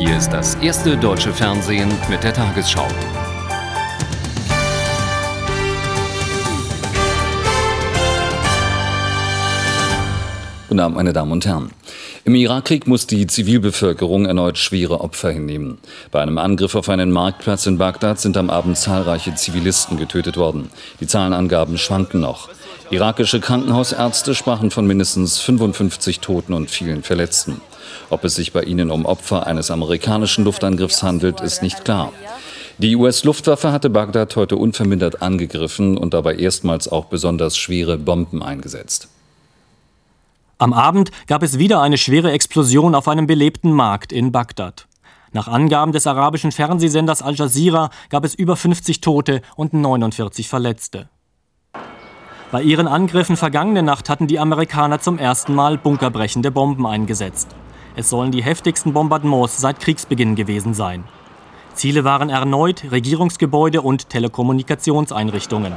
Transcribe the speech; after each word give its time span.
Hier 0.00 0.16
ist 0.16 0.30
das 0.30 0.54
erste 0.54 0.96
deutsche 0.96 1.32
Fernsehen 1.32 1.92
mit 2.08 2.22
der 2.22 2.32
Tagesschau. 2.32 2.86
Guten 10.68 10.78
Abend, 10.78 10.96
meine 10.96 11.12
Damen 11.12 11.32
und 11.32 11.44
Herren. 11.44 11.72
Im 12.24 12.36
Irakkrieg 12.36 12.86
muss 12.86 13.08
die 13.08 13.26
Zivilbevölkerung 13.26 14.26
erneut 14.26 14.56
schwere 14.56 15.00
Opfer 15.00 15.32
hinnehmen. 15.32 15.78
Bei 16.12 16.22
einem 16.22 16.38
Angriff 16.38 16.76
auf 16.76 16.88
einen 16.88 17.10
Marktplatz 17.10 17.66
in 17.66 17.78
Bagdad 17.78 18.20
sind 18.20 18.36
am 18.36 18.50
Abend 18.50 18.78
zahlreiche 18.78 19.34
Zivilisten 19.34 19.96
getötet 19.96 20.36
worden. 20.36 20.70
Die 21.00 21.08
Zahlenangaben 21.08 21.76
schwanken 21.76 22.20
noch. 22.20 22.50
Irakische 22.90 23.40
Krankenhausärzte 23.40 24.34
sprachen 24.34 24.70
von 24.70 24.86
mindestens 24.86 25.38
55 25.38 26.20
Toten 26.20 26.54
und 26.54 26.70
vielen 26.70 27.02
Verletzten. 27.02 27.60
Ob 28.08 28.24
es 28.24 28.34
sich 28.34 28.54
bei 28.54 28.62
ihnen 28.62 28.90
um 28.90 29.04
Opfer 29.04 29.46
eines 29.46 29.70
amerikanischen 29.70 30.44
Luftangriffs 30.44 31.02
handelt, 31.02 31.42
ist 31.42 31.62
nicht 31.62 31.84
klar. 31.84 32.12
Die 32.78 32.96
US-Luftwaffe 32.96 33.72
hatte 33.72 33.90
Bagdad 33.90 34.36
heute 34.36 34.56
unvermindert 34.56 35.20
angegriffen 35.20 35.98
und 35.98 36.14
dabei 36.14 36.36
erstmals 36.36 36.88
auch 36.88 37.06
besonders 37.06 37.58
schwere 37.58 37.98
Bomben 37.98 38.42
eingesetzt. 38.42 39.08
Am 40.56 40.72
Abend 40.72 41.10
gab 41.26 41.42
es 41.42 41.58
wieder 41.58 41.82
eine 41.82 41.98
schwere 41.98 42.32
Explosion 42.32 42.94
auf 42.94 43.06
einem 43.06 43.26
belebten 43.26 43.72
Markt 43.72 44.12
in 44.12 44.32
Bagdad. 44.32 44.86
Nach 45.32 45.46
Angaben 45.46 45.92
des 45.92 46.06
arabischen 46.06 46.52
Fernsehsenders 46.52 47.20
Al 47.20 47.34
Jazeera 47.34 47.90
gab 48.08 48.24
es 48.24 48.34
über 48.34 48.56
50 48.56 49.02
Tote 49.02 49.42
und 49.56 49.74
49 49.74 50.48
Verletzte. 50.48 51.10
Bei 52.50 52.62
ihren 52.62 52.88
Angriffen 52.88 53.36
vergangene 53.36 53.82
Nacht 53.82 54.08
hatten 54.08 54.26
die 54.26 54.38
Amerikaner 54.38 55.00
zum 55.00 55.18
ersten 55.18 55.54
Mal 55.54 55.76
bunkerbrechende 55.76 56.50
Bomben 56.50 56.86
eingesetzt. 56.86 57.54
Es 57.94 58.08
sollen 58.08 58.32
die 58.32 58.42
heftigsten 58.42 58.94
Bombardements 58.94 59.60
seit 59.60 59.80
Kriegsbeginn 59.80 60.34
gewesen 60.34 60.72
sein. 60.72 61.04
Ziele 61.74 62.04
waren 62.04 62.30
erneut 62.30 62.90
Regierungsgebäude 62.90 63.82
und 63.82 64.08
Telekommunikationseinrichtungen. 64.08 65.74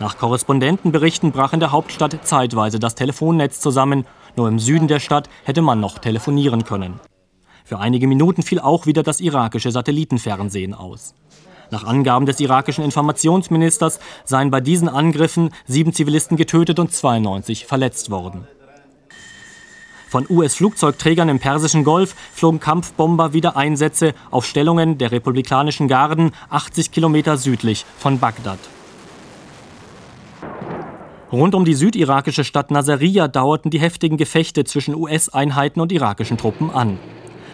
Nach 0.00 0.16
Korrespondentenberichten 0.16 1.32
brach 1.32 1.52
in 1.52 1.60
der 1.60 1.72
Hauptstadt 1.72 2.18
zeitweise 2.22 2.78
das 2.78 2.94
Telefonnetz 2.94 3.60
zusammen. 3.60 4.06
Nur 4.36 4.48
im 4.48 4.58
Süden 4.58 4.88
der 4.88 5.00
Stadt 5.00 5.28
hätte 5.44 5.60
man 5.60 5.80
noch 5.80 5.98
telefonieren 5.98 6.64
können. 6.64 6.98
Für 7.62 7.78
einige 7.78 8.06
Minuten 8.06 8.42
fiel 8.42 8.58
auch 8.58 8.86
wieder 8.86 9.02
das 9.02 9.20
irakische 9.20 9.70
Satellitenfernsehen 9.70 10.72
aus. 10.72 11.14
Nach 11.74 11.82
Angaben 11.82 12.24
des 12.24 12.38
irakischen 12.38 12.84
Informationsministers 12.84 13.98
seien 14.24 14.52
bei 14.52 14.60
diesen 14.60 14.88
Angriffen 14.88 15.50
sieben 15.66 15.92
Zivilisten 15.92 16.36
getötet 16.36 16.78
und 16.78 16.92
92 16.92 17.66
verletzt 17.66 18.10
worden. 18.10 18.46
Von 20.08 20.24
US-Flugzeugträgern 20.30 21.28
im 21.28 21.40
Persischen 21.40 21.82
Golf 21.82 22.14
flogen 22.32 22.60
Kampfbomber 22.60 23.32
wieder 23.32 23.56
Einsätze 23.56 24.14
auf 24.30 24.46
Stellungen 24.46 24.98
der 24.98 25.10
republikanischen 25.10 25.88
Garden 25.88 26.30
80 26.48 26.92
Kilometer 26.92 27.38
südlich 27.38 27.84
von 27.98 28.20
Bagdad. 28.20 28.60
Rund 31.32 31.56
um 31.56 31.64
die 31.64 31.74
südirakische 31.74 32.44
Stadt 32.44 32.70
Nasiriyah 32.70 33.26
dauerten 33.26 33.72
die 33.72 33.80
heftigen 33.80 34.16
Gefechte 34.16 34.62
zwischen 34.62 34.94
US-Einheiten 34.94 35.80
und 35.80 35.90
irakischen 35.90 36.38
Truppen 36.38 36.70
an. 36.70 37.00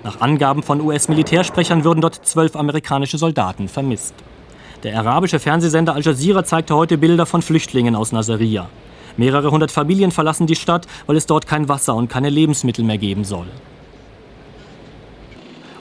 Nach 0.02 0.20
Angaben 0.20 0.62
von 0.62 0.80
US-Militärsprechern 0.80 1.84
würden 1.84 2.00
dort 2.00 2.26
zwölf 2.26 2.56
amerikanische 2.56 3.18
Soldaten 3.18 3.68
vermisst. 3.68 4.14
Der 4.82 4.98
arabische 4.98 5.38
Fernsehsender 5.38 5.94
Al 5.94 6.02
Jazeera 6.02 6.42
zeigte 6.42 6.74
heute 6.74 6.96
Bilder 6.96 7.26
von 7.26 7.42
Flüchtlingen 7.42 7.94
aus 7.94 8.12
Nasiriyah. 8.12 8.68
Mehrere 9.18 9.50
hundert 9.50 9.70
Familien 9.70 10.10
verlassen 10.10 10.46
die 10.46 10.56
Stadt, 10.56 10.86
weil 11.06 11.16
es 11.16 11.26
dort 11.26 11.46
kein 11.46 11.68
Wasser 11.68 11.94
und 11.94 12.08
keine 12.08 12.30
Lebensmittel 12.30 12.84
mehr 12.84 12.96
geben 12.96 13.24
soll. 13.24 13.46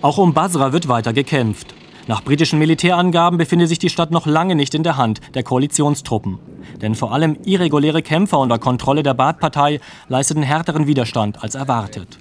Auch 0.01 0.17
um 0.17 0.33
Basra 0.33 0.73
wird 0.73 0.89
weiter 0.89 1.13
gekämpft. 1.13 1.73
Nach 2.07 2.23
britischen 2.23 2.59
Militärangaben 2.59 3.37
befindet 3.37 3.69
sich 3.69 3.79
die 3.79 3.89
Stadt 3.89 4.11
noch 4.11 4.25
lange 4.25 4.55
nicht 4.55 4.73
in 4.73 4.83
der 4.83 4.97
Hand 4.97 5.21
der 5.35 5.43
Koalitionstruppen. 5.43 6.39
Denn 6.81 6.95
vor 6.95 7.13
allem 7.13 7.37
irreguläre 7.45 8.01
Kämpfer 8.01 8.39
unter 8.39 8.59
Kontrolle 8.59 9.03
der 9.03 9.13
Baath-Partei 9.13 9.79
leisteten 10.07 10.43
härteren 10.43 10.87
Widerstand 10.87 11.43
als 11.43 11.55
erwartet. 11.55 12.17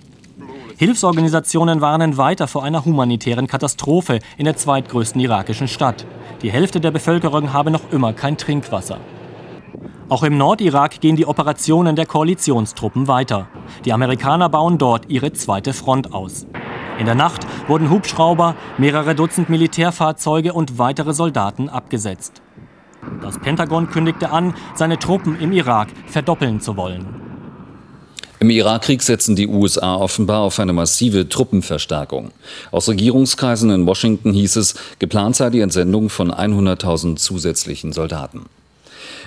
Hilfsorganisationen 0.76 1.81
warnen 1.81 2.16
weiter 2.16 2.47
vor 2.47 2.62
einer 2.62 2.84
humanitären 2.84 3.47
Katastrophe 3.48 4.20
in 4.36 4.44
der 4.44 4.56
zweitgrößten 4.56 5.20
irakischen 5.20 5.66
Stadt. 5.66 6.06
Die 6.42 6.53
Hälfte 6.53 6.81
der 6.81 6.92
Bevölkerung 6.92 7.53
habe 7.53 7.70
noch 7.70 7.91
immer 7.91 8.12
kein 8.12 8.36
Trinkwasser. 8.36 8.98
Auch 10.09 10.22
im 10.22 10.38
Nordirak 10.38 11.00
gehen 11.00 11.16
die 11.16 11.26
Operationen 11.26 11.97
der 11.97 12.06
Koalitionstruppen 12.06 13.09
weiter. 13.09 13.48
Die 13.84 13.92
Amerikaner 13.92 14.48
bauen 14.48 14.78
dort 14.78 15.10
ihre 15.10 15.32
zweite 15.32 15.72
Front 15.72 16.14
aus. 16.14 16.47
In 16.98 17.06
der 17.06 17.15
Nacht 17.15 17.47
wurden 17.66 17.91
Hubschrauber, 17.91 18.54
mehrere 18.78 19.15
Dutzend 19.15 19.50
Militärfahrzeuge 19.50 20.53
und 20.53 20.78
weitere 20.78 21.12
Soldaten 21.12 21.69
abgesetzt. 21.69 22.41
Das 23.20 23.38
Pentagon 23.38 23.91
kündigte 23.91 24.30
an, 24.30 24.54
seine 24.75 24.98
Truppen 24.98 25.38
im 25.41 25.53
Irak 25.53 25.88
verdoppeln 26.06 26.60
zu 26.60 26.76
wollen. 26.76 27.28
Im 28.41 28.51
Irakkrieg 28.51 29.03
setzen 29.03 29.34
die 29.34 29.49
USA 29.49 29.97
offenbar 29.97 30.43
auf 30.43 30.61
eine 30.61 30.73
massive 30.73 31.29
Truppenverstärkung. 31.29 32.31
Aus 32.71 32.89
Regierungskreisen 32.89 33.71
in 33.71 33.87
Washington 33.87 34.33
hieß 34.33 34.56
es, 34.56 34.75
geplant 35.01 35.34
sei 35.34 35.51
die 35.51 35.61
Entsendung 35.61 36.09
von 36.09 36.31
100.000 36.31 37.17
zusätzlichen 37.17 37.93
Soldaten. 37.93 38.47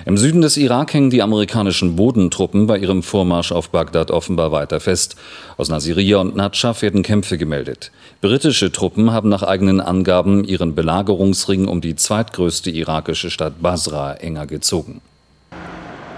Im 0.04 0.16
Süden 0.16 0.40
des 0.40 0.56
Irak 0.56 0.94
hängen 0.94 1.10
die 1.10 1.22
amerikanischen 1.22 1.94
Bodentruppen 1.94 2.66
bei 2.66 2.78
ihrem 2.78 3.02
Vormarsch 3.02 3.52
auf 3.52 3.68
Bagdad 3.70 4.10
offenbar 4.10 4.50
weiter 4.50 4.80
fest. 4.80 5.16
Aus 5.56 5.68
Nasiriyah 5.68 6.18
und 6.18 6.34
Nadschaf 6.34 6.82
werden 6.82 7.02
Kämpfe 7.02 7.38
gemeldet. 7.38 7.92
Britische 8.20 8.72
Truppen 8.72 9.12
haben 9.12 9.28
nach 9.28 9.42
eigenen 9.42 9.80
Angaben 9.80 10.44
ihren 10.44 10.74
Belagerungsring 10.74 11.68
um 11.68 11.80
die 11.80 11.94
zweitgrößte 11.94 12.70
irakische 12.70 13.30
Stadt 13.30 13.60
Basra 13.60 14.14
enger 14.14 14.46
gezogen. 14.46 15.02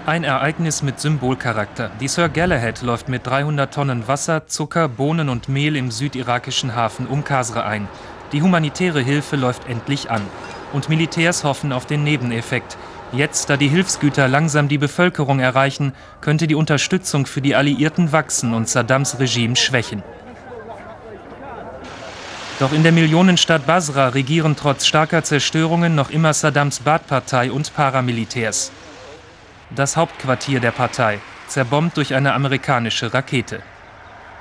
Ein 0.07 0.23
Ereignis 0.23 0.83
mit 0.83 0.99
Symbolcharakter. 0.99 1.89
Die 1.99 2.07
Sir 2.07 2.29
Galahad 2.29 2.83
läuft 2.83 3.09
mit 3.09 3.25
300 3.25 3.73
Tonnen 3.73 4.07
Wasser, 4.07 4.45
Zucker, 4.45 4.87
Bohnen 4.87 5.29
und 5.29 5.49
Mehl 5.49 5.75
im 5.75 5.89
südirakischen 5.89 6.75
Hafen 6.75 7.07
um 7.07 7.23
Kasra 7.23 7.65
ein. 7.65 7.87
Die 8.31 8.43
humanitäre 8.43 9.01
Hilfe 9.01 9.35
läuft 9.35 9.67
endlich 9.67 10.11
an. 10.11 10.21
Und 10.73 10.89
Militärs 10.89 11.43
hoffen 11.43 11.73
auf 11.73 11.87
den 11.87 12.03
Nebeneffekt. 12.03 12.77
Jetzt, 13.13 13.49
da 13.49 13.57
die 13.57 13.67
Hilfsgüter 13.67 14.27
langsam 14.27 14.67
die 14.67 14.77
Bevölkerung 14.77 15.39
erreichen, 15.39 15.93
könnte 16.21 16.45
die 16.45 16.53
Unterstützung 16.53 17.25
für 17.25 17.41
die 17.41 17.55
Alliierten 17.55 18.11
wachsen 18.11 18.53
und 18.53 18.69
Saddams 18.69 19.17
Regime 19.17 19.55
schwächen. 19.55 20.03
Doch 22.59 22.73
in 22.73 22.83
der 22.83 22.91
Millionenstadt 22.91 23.65
Basra 23.65 24.09
regieren 24.09 24.55
trotz 24.55 24.85
starker 24.85 25.23
Zerstörungen 25.23 25.95
noch 25.95 26.11
immer 26.11 26.35
Saddams 26.35 26.81
Baath-Partei 26.81 27.51
und 27.51 27.73
Paramilitärs. 27.73 28.71
Das 29.71 29.97
Hauptquartier 29.97 30.59
der 30.59 30.71
Partei, 30.71 31.19
zerbombt 31.47 31.97
durch 31.97 32.13
eine 32.13 32.33
amerikanische 32.33 33.13
Rakete. 33.13 33.61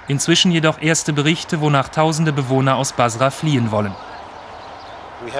Inzwischen 0.06 0.52
jedoch 0.52 0.82
erste 0.82 1.14
Berichte, 1.14 1.62
wonach 1.62 1.88
tausende 1.88 2.32
Bewohner 2.32 2.76
aus 2.76 2.92
Basra 2.92 3.30
fliehen 3.30 3.70
wollen. 3.70 3.94
Uh, 5.22 5.30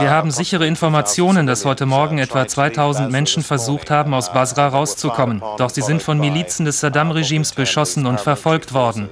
Wir 0.00 0.10
haben 0.10 0.30
sichere 0.30 0.66
Informationen, 0.66 1.46
dass 1.46 1.66
heute 1.66 1.84
Morgen 1.84 2.16
etwa 2.16 2.48
2000 2.48 3.10
Menschen 3.10 3.42
versucht 3.42 3.90
haben, 3.90 4.14
aus 4.14 4.32
Basra 4.32 4.68
rauszukommen. 4.68 5.42
Doch 5.58 5.68
sie 5.68 5.82
sind 5.82 6.02
von 6.02 6.18
Milizen 6.18 6.64
des 6.64 6.80
Saddam-Regimes 6.80 7.52
beschossen 7.52 8.06
und 8.06 8.18
verfolgt 8.18 8.72
worden. 8.72 9.10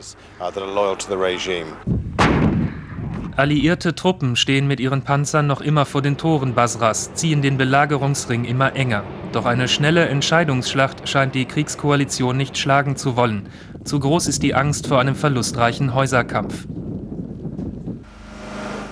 Alliierte 3.37 3.97
Truppen 3.97 4.37
stehen 4.37 4.69
mit 4.69 4.79
ihren 4.79 5.03
Panzern 5.03 5.49
noch 5.49 5.61
immer 5.61 5.87
vor 5.87 6.03
den 6.03 6.17
Toren 6.17 6.55
Basras, 6.55 7.15
ziehen 7.15 7.43
den 7.43 7.57
Belagerungsring 7.57 8.45
immer 8.45 8.77
enger. 8.77 9.03
Doch 9.33 9.45
eine 9.45 9.67
schnelle 9.67 10.07
Entscheidungsschlacht 10.07 11.09
scheint 11.09 11.35
die 11.35 11.45
Kriegskoalition 11.45 12.37
nicht 12.37 12.57
schlagen 12.57 12.95
zu 12.95 13.17
wollen. 13.17 13.49
Zu 13.83 13.99
groß 13.99 14.29
ist 14.29 14.45
die 14.45 14.55
Angst 14.55 14.87
vor 14.87 15.01
einem 15.01 15.17
verlustreichen 15.17 15.95
Häuserkampf. 15.95 16.69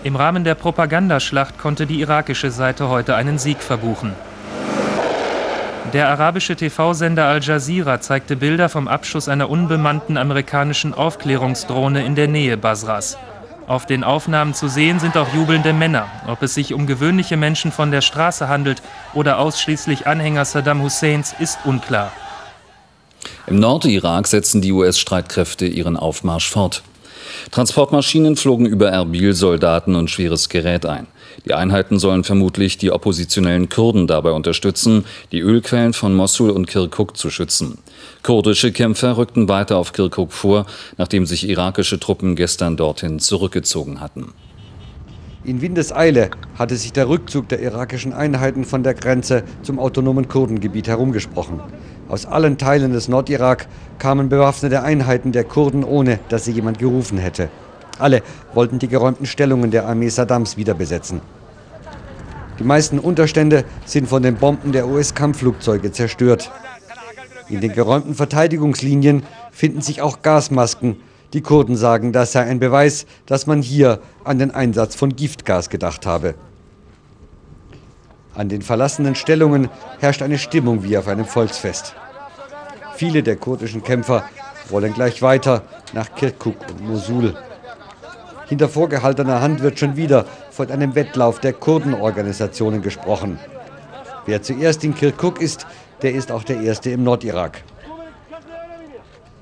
Im 0.03 0.17
Rahmen 0.17 0.43
der 0.43 0.57
Propagandaschlacht 0.57 1.57
konnte 1.61 1.87
die 1.87 2.01
irakische 2.01 2.51
Seite 2.51 2.89
heute 2.89 3.15
einen 3.15 3.39
Sieg 3.39 3.63
verbuchen. 3.63 4.13
Der 5.93 6.09
arabische 6.09 6.57
TV-Sender 6.57 7.27
Al 7.27 7.41
Jazeera 7.41 8.01
zeigte 8.01 8.35
Bilder 8.35 8.69
vom 8.69 8.89
Abschuss 8.89 9.29
einer 9.29 9.49
unbemannten 9.49 10.17
amerikanischen 10.17 10.95
Aufklärungsdrohne 10.95 12.05
in 12.05 12.17
der 12.17 12.27
Nähe 12.27 12.57
Basras. 12.57 13.17
Auf 13.69 13.87
den 13.87 14.03
Aufnahmen 14.03 14.55
zu 14.55 14.69
sehen 14.69 14.99
sind 14.99 15.17
auch 15.17 15.33
jubelnde 15.35 15.73
Männer. 15.73 16.09
Ob 16.27 16.43
es 16.43 16.55
sich 16.55 16.75
um 16.75 16.87
gewöhnliche 16.87 17.37
Menschen 17.37 17.71
von 17.71 17.91
der 17.91 18.01
Straße 18.01 18.49
handelt 18.49 18.83
oder 19.15 19.39
ausschließlich 19.39 20.07
Anhänger 20.07 20.45
Saddam 20.45 20.83
Husseins, 20.83 21.35
ist 21.39 21.59
unklar. 21.65 22.13
Im 23.47 23.61
Nordirak 23.61 24.27
setzen 24.27 24.63
die 24.63 24.73
US-Streitkräfte 24.73 25.67
ihren 25.67 25.97
Aufmarsch 25.97 26.51
fort. 26.51 26.83
Transportmaschinen 27.51 28.37
flogen 28.37 28.67
über 28.67 28.89
Erbil 28.89 29.33
Soldaten 29.35 29.95
und 29.95 30.11
schweres 30.11 30.49
Gerät 30.49 30.85
ein. 30.85 31.07
Die 31.47 31.55
Einheiten 31.55 31.99
sollen 31.99 32.25
vermutlich 32.25 32.79
die 32.79 32.91
oppositionellen 32.91 33.69
Kurden 33.69 34.07
dabei 34.07 34.33
unterstützen, 34.33 35.05
die 35.33 35.41
Ölquellen 35.41 35.93
von 35.93 36.15
Mossul 36.15 36.51
und 36.51 36.67
Kirkuk 36.67 37.17
zu 37.17 37.31
schützen. 37.31 37.79
Kurdische 38.23 38.73
Kämpfer 38.73 39.17
rückten 39.17 39.49
weiter 39.49 39.77
auf 39.77 39.93
Kirkuk 39.93 40.33
vor, 40.33 40.67
nachdem 40.97 41.27
sich 41.27 41.49
irakische 41.49 41.99
Truppen 41.99 42.37
gestern 42.37 42.77
dorthin 42.77 43.19
zurückgezogen 43.19 44.01
hatten. 44.01 44.33
In 45.45 45.61
Windeseile 45.61 46.31
hatte 46.57 46.77
sich 46.77 46.93
der 46.93 47.09
Rückzug 47.09 47.49
der 47.49 47.61
irakischen 47.61 48.13
Einheiten 48.13 48.65
von 48.65 48.85
der 48.85 48.95
Grenze 48.95 49.43
zum 49.63 49.81
autonomen 49.81 50.29
Kurdengebiet 50.29 50.87
herumgesprochen. 50.87 51.61
Aus 52.09 52.27
allen 52.27 52.59
Teilen 52.59 52.93
des 52.93 53.09
Nordirak 53.09 53.67
kamen 53.99 54.29
bewaffnete 54.29 54.85
Einheiten 54.85 55.33
der 55.33 55.43
Kurden, 55.43 55.83
ohne 55.83 56.21
dass 56.29 56.45
sie 56.45 56.53
jemand 56.53 56.79
gerufen 56.79 57.19
hätte. 57.19 57.49
Alle 57.99 58.23
wollten 58.55 58.79
die 58.79 58.89
geräumten 58.89 59.27
Stellungen 59.27 59.73
der 59.73 59.87
Armee 59.87 60.11
Saddams 60.11 60.57
wieder 60.57 60.75
besetzen. 60.75 61.21
Die 62.59 62.65
meisten 62.65 63.01
Unterstände 63.01 63.65
sind 63.85 64.09
von 64.09 64.23
den 64.23 64.37
Bomben 64.37 64.71
der 64.71 64.87
US-Kampfflugzeuge 64.87 65.91
zerstört. 65.91 66.53
In 67.53 67.61
den 67.61 67.75
geräumten 67.75 68.15
Verteidigungslinien 68.15 69.25
finden 69.51 69.83
sich 69.83 70.01
auch 70.01 70.23
Gasmasken, 70.23 70.97
die 71.35 71.43
Kurden 71.43 71.77
sagen, 71.77 72.11
das 72.11 72.33
sei 72.33 72.45
ein 72.45 72.59
Beweis, 72.59 73.05
dass 73.27 73.47
man 73.47 73.61
hier 73.61 74.01
an 74.25 74.39
den 74.39 74.53
Einsatz 74.53 74.95
von 74.95 75.15
Giftgas 75.15 75.69
gedacht 75.69 76.07
habe. 76.07 76.35
An 78.35 78.49
den 78.49 78.63
verlassenen 78.63 79.15
Stellungen 79.15 79.69
herrscht 80.01 80.23
eine 80.23 80.39
Stimmung 80.39 80.83
wie 80.83 80.97
auf 80.97 81.09
einem 81.09 81.27
Volksfest. 81.27 81.95
Viele 82.95 83.23
der 83.23 83.37
kurdischen 83.37 83.83
Kämpfer 83.83 84.25
wollen 84.71 84.95
gleich 84.95 85.21
weiter 85.21 85.61
nach 85.93 86.15
Kirkuk 86.15 86.57
und 86.71 86.89
Mosul. 86.89 87.37
Hinter 88.47 88.71
vorgehaltener 88.71 89.43
Hand 89.43 89.61
wird 89.61 89.79
schon 89.79 89.99
wieder 89.99 90.25
von 90.51 90.71
einem 90.71 90.95
Wettlauf 90.95 91.39
der 91.39 91.53
Kurdenorganisationen 91.53 92.81
gesprochen. 92.81 93.39
Wer 94.25 94.41
zuerst 94.41 94.85
in 94.85 94.95
Kirkuk 94.95 95.43
ist, 95.43 95.67
der 96.03 96.13
ist 96.13 96.31
auch 96.31 96.45
der 96.45 96.61
Erste 96.61 96.91
im 96.91 97.05
Nordirak. 97.05 97.63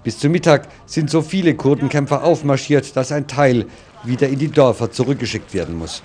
Bis 0.02 0.18
zum 0.18 0.32
Mittag 0.32 0.68
sind 0.86 1.10
so 1.10 1.20
viele 1.20 1.54
Kurdenkämpfer 1.54 2.24
aufmarschiert, 2.24 2.96
dass 2.96 3.12
ein 3.12 3.26
Teil 3.26 3.66
wieder 4.04 4.28
in 4.28 4.38
die 4.38 4.48
Dörfer 4.48 4.90
zurückgeschickt 4.90 5.52
werden 5.52 5.76
muss. 5.76 6.02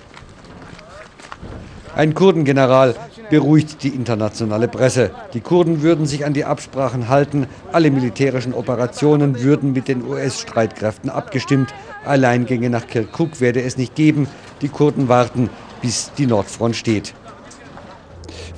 Ein 1.94 2.12
Kurdengeneral 2.12 2.94
beruhigt 3.30 3.82
die 3.82 3.88
internationale 3.88 4.68
Presse. 4.68 5.12
Die 5.32 5.40
Kurden 5.40 5.80
würden 5.80 6.04
sich 6.04 6.26
an 6.26 6.34
die 6.34 6.44
Absprachen 6.44 7.08
halten, 7.08 7.46
alle 7.72 7.90
militärischen 7.90 8.52
Operationen 8.52 9.40
würden 9.40 9.72
mit 9.72 9.88
den 9.88 10.04
US-Streitkräften 10.04 11.08
abgestimmt, 11.08 11.72
Alleingänge 12.04 12.70
nach 12.70 12.86
Kirkuk 12.86 13.40
werde 13.40 13.62
es 13.62 13.78
nicht 13.78 13.94
geben, 13.94 14.28
die 14.60 14.68
Kurden 14.68 15.08
warten, 15.08 15.48
bis 15.80 16.12
die 16.16 16.26
Nordfront 16.26 16.76
steht. 16.76 17.14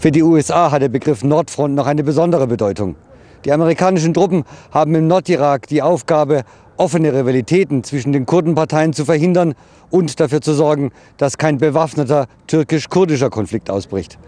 Für 0.00 0.12
die 0.12 0.22
USA 0.22 0.70
hat 0.70 0.80
der 0.80 0.88
Begriff 0.88 1.24
Nordfront 1.24 1.74
noch 1.74 1.88
eine 1.88 2.04
besondere 2.04 2.46
Bedeutung. 2.46 2.94
Die 3.44 3.50
amerikanischen 3.50 4.14
Truppen 4.14 4.44
haben 4.70 4.94
im 4.94 5.08
Nordirak 5.08 5.66
die 5.66 5.82
Aufgabe, 5.82 6.44
offene 6.76 7.12
Rivalitäten 7.12 7.82
zwischen 7.82 8.12
den 8.12 8.24
Kurdenparteien 8.24 8.92
zu 8.92 9.04
verhindern 9.04 9.54
und 9.90 10.20
dafür 10.20 10.40
zu 10.40 10.54
sorgen, 10.54 10.92
dass 11.16 11.36
kein 11.36 11.58
bewaffneter 11.58 12.28
türkisch-kurdischer 12.46 13.28
Konflikt 13.28 13.70
ausbricht. 13.70 14.20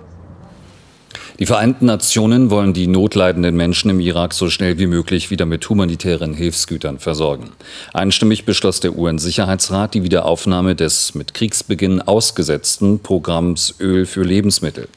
Die 1.38 1.46
Vereinten 1.46 1.86
Nationen 1.86 2.50
wollen 2.50 2.74
die 2.74 2.86
notleidenden 2.86 3.56
Menschen 3.56 3.90
im 3.90 3.98
Irak 4.00 4.34
so 4.34 4.50
schnell 4.50 4.78
wie 4.78 4.86
möglich 4.86 5.30
wieder 5.30 5.46
mit 5.46 5.68
humanitären 5.68 6.34
Hilfsgütern 6.34 6.98
versorgen. 6.98 7.50
Einstimmig 7.94 8.44
beschloss 8.44 8.80
der 8.80 8.96
UN-Sicherheitsrat 8.96 9.94
die 9.94 10.04
Wiederaufnahme 10.04 10.76
des 10.76 11.14
mit 11.14 11.32
Kriegsbeginn 11.32 12.02
ausgesetzten 12.02 13.00
Programms 13.00 13.74
Öl 13.80 14.04
für 14.06 14.22
Lebensmittel. 14.22 14.88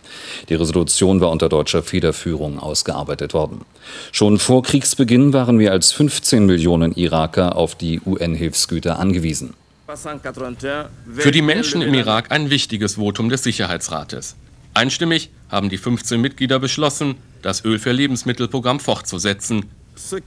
Die 0.49 0.55
Resolution 0.55 1.21
war 1.21 1.31
unter 1.31 1.49
deutscher 1.49 1.81
Federführung 1.81 2.59
ausgearbeitet 2.59 3.33
worden. 3.33 3.61
Schon 4.11 4.37
vor 4.37 4.63
Kriegsbeginn 4.63 5.33
waren 5.33 5.57
mehr 5.57 5.71
als 5.71 5.93
15 5.93 6.45
Millionen 6.45 6.93
Iraker 6.93 7.55
auf 7.55 7.75
die 7.75 8.01
UN-Hilfsgüter 8.05 8.99
angewiesen. 8.99 9.53
Für 9.87 11.31
die 11.31 11.41
Menschen 11.41 11.81
im 11.81 11.93
Irak 11.93 12.31
ein 12.31 12.49
wichtiges 12.49 12.95
Votum 12.95 13.29
des 13.29 13.43
Sicherheitsrates. 13.43 14.35
Einstimmig 14.73 15.29
haben 15.49 15.69
die 15.69 15.77
15 15.77 16.19
Mitglieder 16.19 16.59
beschlossen, 16.59 17.15
das 17.41 17.63
Öl 17.63 17.77
für 17.79 17.91
Lebensmittelprogramm 17.91 18.79
fortzusetzen. 18.79 19.65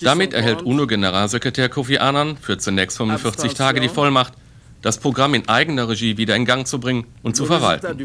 Damit 0.01 0.33
erhält 0.33 0.63
UNO-Generalsekretär 0.63 1.69
Kofi 1.69 1.99
Annan 1.99 2.37
für 2.37 2.57
zunächst 2.57 2.97
45 2.99 3.55
Tage 3.55 3.81
die 3.81 3.89
Vollmacht, 3.89 4.35
das 4.83 4.99
Programm 4.99 5.35
in 5.35 5.49
eigener 5.49 5.89
Regie 5.89 6.17
wieder 6.17 6.37
in 6.37 6.45
Gang 6.45 6.67
zu 6.67 6.79
bringen 6.79 7.07
und 7.23 7.35
zu 7.35 7.47
verwalten. 7.47 7.99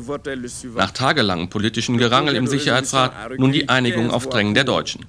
Nach 0.76 0.92
tagelangem 0.92 1.50
politischen 1.50 1.98
Gerangel 1.98 2.36
im 2.36 2.48
Sicherheitsrat 2.48 3.38
nun 3.38 3.52
die 3.52 3.70
Einigung 3.70 4.10
auf 4.10 4.28
Drängen 4.28 4.56
der 4.56 4.64
Deutschen. 4.64 5.06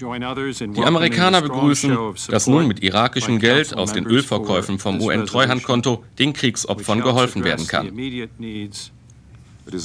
Die 0.00 0.82
Amerikaner 0.82 1.42
begrüßen, 1.42 1.96
dass 2.28 2.46
nun 2.46 2.66
mit 2.66 2.82
irakischem 2.82 3.38
Geld 3.38 3.76
aus 3.76 3.92
den 3.92 4.06
Ölverkäufen 4.06 4.78
vom 4.78 5.00
UN-Treuhandkonto 5.00 6.04
den 6.18 6.32
Kriegsopfern 6.32 7.02
geholfen 7.02 7.44
werden 7.44 7.66
kann. 7.68 7.92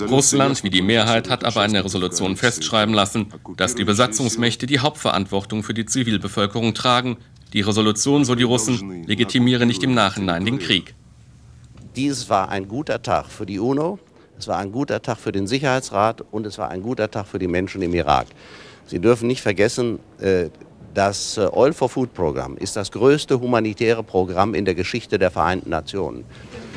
Russland, 0.10 0.64
wie 0.64 0.70
die 0.70 0.82
Mehrheit, 0.82 1.30
hat 1.30 1.44
aber 1.44 1.66
in 1.66 1.74
der 1.74 1.86
Resolution 1.86 2.36
festschreiben 2.38 2.94
lassen, 2.94 3.28
dass 3.58 3.76
die 3.76 3.84
Besatzungsmächte 3.84 4.66
die 4.66 4.80
Hauptverantwortung 4.80 5.64
für 5.64 5.74
die 5.74 5.86
Zivilbevölkerung 5.86 6.74
tragen. 6.74 7.18
Die 7.54 7.62
Resolution, 7.62 8.26
so 8.26 8.36
die 8.36 8.44
Russen, 8.44 9.04
legitimiere 9.06 9.66
nicht 9.66 9.84
im 9.84 9.94
Nachhinein 9.94 10.46
den 10.46 10.60
Krieg. 10.60 10.96
Dies 11.96 12.30
war 12.30 12.50
ein 12.50 12.68
guter 12.68 13.02
Tag 13.02 13.28
für 13.28 13.46
die 13.46 13.60
UNO, 13.60 14.00
es 14.38 14.48
war 14.48 14.58
ein 14.58 14.72
guter 14.72 15.02
Tag 15.02 15.18
für 15.18 15.32
den 15.32 15.48
Sicherheitsrat 15.48 16.22
und 16.32 16.46
es 16.46 16.58
war 16.58 16.70
ein 16.70 16.82
guter 16.82 17.10
Tag 17.10 17.28
für 17.28 17.40
die 17.40 17.48
Menschen 17.48 17.82
im 17.82 17.94
Irak. 17.94 18.28
Sie 18.88 19.00
dürfen 19.00 19.28
nicht 19.28 19.42
vergessen, 19.42 20.00
äh, 20.20 20.50
das 20.94 21.38
äh, 21.38 21.48
Oil 21.52 21.74
for 21.74 21.90
Food 21.90 22.14
Programm 22.14 22.58
ist 22.58 22.76
das 22.76 22.92
größte 22.92 23.40
humanitäre 23.40 24.04
Programm 24.04 24.54
in 24.54 24.66
der 24.66 24.76
Geschichte 24.76 25.20
der 25.20 25.32
Vereinten 25.32 25.70
Nationen. 25.70 26.24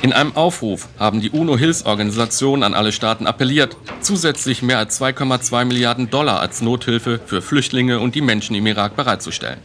In 0.01 0.13
einem 0.13 0.37
Aufruf 0.37 0.89
haben 0.97 1.21
die 1.21 1.31
UNO-Hilfsorganisationen 1.31 2.63
an 2.63 2.75
alle 2.75 2.93
Staaten 2.93 3.27
appelliert, 3.27 3.77
zusätzlich 4.01 4.63
mehr 4.63 4.79
als 4.79 5.01
2,2 5.01 5.65
Milliarden 5.65 6.09
Dollar 6.09 6.39
als 6.39 6.63
Nothilfe 6.63 7.19
für 7.25 7.43
Flüchtlinge 7.43 7.99
und 7.99 8.15
die 8.15 8.21
Menschen 8.21 8.55
im 8.55 8.67
Irak 8.67 8.95
bereitzustellen. 8.95 9.59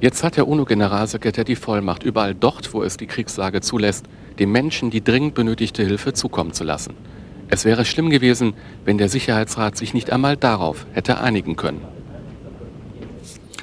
Jetzt 0.00 0.22
hat 0.22 0.36
der 0.38 0.48
UNO-Generalsekretär 0.48 1.44
die 1.44 1.56
Vollmacht, 1.56 2.04
überall 2.04 2.34
dort, 2.34 2.72
wo 2.72 2.82
es 2.82 2.96
die 2.96 3.06
Kriegslage 3.06 3.60
zulässt, 3.60 4.06
den 4.38 4.50
Menschen 4.50 4.90
die 4.90 5.04
dringend 5.04 5.34
benötigte 5.34 5.84
Hilfe 5.84 6.14
zukommen 6.14 6.54
zu 6.54 6.64
lassen. 6.64 6.94
Es 7.48 7.66
wäre 7.66 7.84
schlimm 7.84 8.08
gewesen, 8.08 8.54
wenn 8.86 8.96
der 8.96 9.10
Sicherheitsrat 9.10 9.76
sich 9.76 9.92
nicht 9.92 10.10
einmal 10.10 10.38
darauf 10.38 10.86
hätte 10.92 11.20
einigen 11.20 11.56
können. 11.56 11.82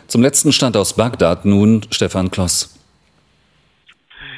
Zum 0.07 0.21
letzten 0.21 0.51
Stand 0.51 0.77
aus 0.77 0.94
Bagdad 0.94 1.44
nun 1.44 1.81
Stefan 1.89 2.30
Kloss. 2.30 2.74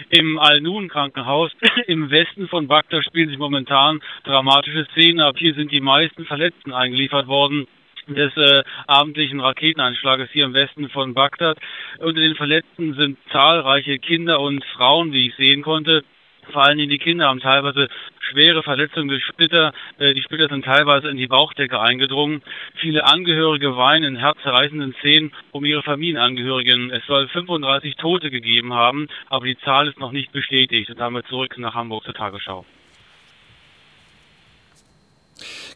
Im 0.10 0.38
Al-Nun-Krankenhaus 0.38 1.52
im 1.88 2.10
Westen 2.12 2.48
von 2.48 2.68
Bagdad 2.68 3.04
spielen 3.06 3.30
sich 3.30 3.38
momentan 3.38 4.02
dramatische 4.24 4.86
Szenen 4.92 5.20
ab. 5.20 5.36
Hier 5.38 5.54
sind 5.56 5.72
die 5.72 5.82
meisten 5.82 6.26
Verletzten 6.26 6.74
eingeliefert 6.74 7.28
worden 7.28 7.68
des 8.08 8.36
äh, 8.38 8.64
abendlichen 8.88 9.40
Raketeneinschlages 9.40 10.30
hier 10.32 10.46
im 10.46 10.54
Westen 10.54 10.90
von 10.90 11.14
Bagdad. 11.14 11.58
Unter 12.00 12.22
den 12.22 12.36
Verletzten 12.36 12.94
sind 12.94 13.18
zahlreiche 13.32 13.98
Kinder 13.98 14.40
und 14.40 14.64
Frauen, 14.76 15.12
wie 15.12 15.28
ich 15.28 15.36
sehen 15.36 15.64
konnte. 15.64 16.04
Vor 16.52 16.64
allem 16.64 16.78
die 16.78 16.98
Kinder 16.98 17.28
haben 17.28 17.40
teilweise 17.40 17.90
schwere 18.20 18.64
Verletzungen 18.64 19.08
durch 19.08 19.24
Splitter. 19.26 19.74
Äh, 19.98 20.14
die 20.14 20.22
Splitter 20.22 20.48
sind 20.48 20.66
teilweise 20.66 21.10
in 21.10 21.18
die 21.18 21.28
Bauchdecke 21.28 21.80
eingedrungen. 21.80 22.42
Viele 22.76 23.06
Angehörige 23.06 23.78
weinen 23.78 24.16
in 24.16 24.20
herzzerreißenden 24.20 24.96
Szenen 25.00 25.32
um 25.52 25.66
ihre 25.66 25.84
Familienangehörigen. 25.84 26.92
Es 26.92 27.06
soll 27.06 27.28
35 27.28 27.96
Tote 27.96 28.32
gegeben 28.32 28.74
haben, 28.74 29.08
aber 29.30 29.46
die 29.46 29.58
Zahl 29.60 29.88
ist 29.88 30.00
noch 30.00 30.12
nicht 30.12 30.32
bestätigt. 30.32 30.90
Und 30.90 31.00
damit 31.00 31.28
zurück 31.28 31.58
nach 31.58 31.76
Hamburg 31.76 32.04
zur 32.06 32.14
Tagesschau. 32.14 32.66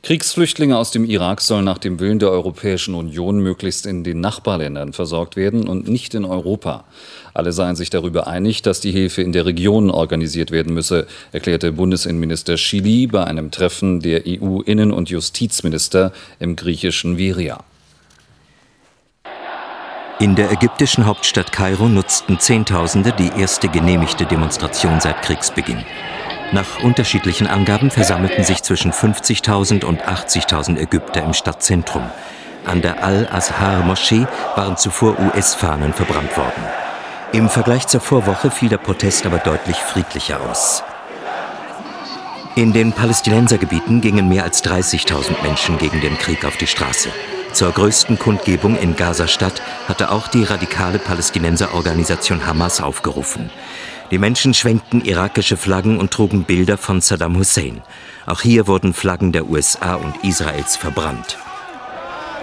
Kriegsflüchtlinge 0.02 0.78
aus 0.78 0.92
dem 0.92 1.04
Irak 1.04 1.42
sollen 1.42 1.66
nach 1.66 1.78
dem 1.78 2.00
Willen 2.00 2.20
der 2.20 2.32
Europäischen 2.32 2.96
Union 2.96 3.40
möglichst 3.40 3.86
in 3.86 4.06
den 4.06 4.22
Nachbarländern 4.22 4.94
versorgt 4.94 5.36
werden 5.36 5.68
und 5.68 5.90
nicht 5.90 6.14
in 6.16 6.24
Europa. 6.24 6.86
Alle 7.34 7.52
seien 7.52 7.76
sich 7.76 7.90
darüber 7.90 8.26
einig, 8.28 8.62
dass 8.62 8.80
die 8.80 8.92
Hilfe 8.92 9.22
in 9.22 9.34
der 9.34 9.46
Region 9.46 9.92
organisiert 9.92 10.52
werden 10.52 10.74
müsse, 10.74 11.06
erklärte 11.34 11.74
Bundesinnenminister 11.74 12.56
Chili 12.56 13.08
bei 13.08 13.26
einem 13.26 13.52
Treffen 13.52 14.00
der 14.00 14.24
EU-Innen- 14.26 14.94
und 14.94 15.10
Justizminister 15.10 16.14
im 16.40 16.56
griechischen 16.56 17.18
Veria. 17.18 17.64
In 20.22 20.36
der 20.36 20.52
ägyptischen 20.52 21.06
Hauptstadt 21.06 21.52
Kairo 21.52 21.88
nutzten 21.88 22.40
Zehntausende 22.40 23.14
die 23.18 23.32
erste 23.40 23.68
genehmigte 23.68 24.26
Demonstration 24.26 25.00
seit 25.00 25.22
Kriegsbeginn. 25.22 25.84
Nach 26.52 26.84
unterschiedlichen 26.84 27.46
Angaben 27.46 27.92
versammelten 27.92 28.44
sich 28.44 28.64
zwischen 28.64 28.92
50.000 28.92 29.86
und 29.86 30.04
80.000 30.04 30.80
Ägypter 30.80 31.24
im 31.24 31.34
Stadtzentrum. 31.34 32.10
An 32.66 32.82
der 32.82 33.04
Al-Azhar-Moschee 33.04 34.26
waren 34.56 34.76
zuvor 34.76 35.20
US-Fahnen 35.20 35.94
verbrannt 35.94 36.36
worden. 36.38 36.64
Im 37.34 37.50
Vergleich 37.50 37.86
zur 37.88 38.02
Vorwoche 38.02 38.50
fiel 38.50 38.70
der 38.70 38.78
Protest 38.78 39.28
aber 39.28 39.38
deutlich 39.38 39.78
friedlicher 39.78 40.40
aus. 40.42 40.84
In 42.56 42.74
den 42.74 42.94
Palästinensergebieten 42.94 44.02
gingen 44.02 44.28
mehr 44.28 44.44
als 44.44 44.64
30.000 44.64 45.44
Menschen 45.44 45.78
gegen 45.78 46.02
den 46.02 46.18
Krieg 46.18 46.46
auf 46.46 46.58
die 46.58 46.68
Straße. 46.68 47.10
Zur 47.54 47.72
größten 47.72 48.18
Kundgebung 48.18 48.78
in 48.78 48.96
Gaza-Stadt 48.96 49.62
hatte 49.88 50.12
auch 50.12 50.28
die 50.28 50.44
radikale 50.44 51.00
Palästinenserorganisation 51.00 52.46
Hamas 52.46 52.82
aufgerufen. 52.82 53.52
Die 54.12 54.18
Menschen 54.18 54.56
schwenkten 54.56 55.02
irakische 55.02 55.56
Flaggen 55.56 56.00
und 56.00 56.12
trugen 56.12 56.44
Bilder 56.44 56.78
von 56.78 57.00
Saddam 57.00 57.38
Hussein. 57.38 57.82
Auch 58.26 58.42
hier 58.42 58.66
wurden 58.66 58.94
Flaggen 58.94 59.32
der 59.32 59.48
USA 59.48 59.96
und 59.96 60.24
Israels 60.24 60.76
verbrannt. 60.76 61.38